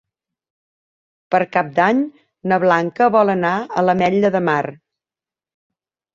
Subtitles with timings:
[1.35, 1.99] Per Cap d'Any
[2.53, 4.59] na Blanca vol anar a l'Ametlla de Mar.